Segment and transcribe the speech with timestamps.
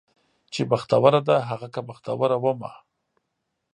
[0.53, 2.71] چې بختوره ده هغه که بختوره ومه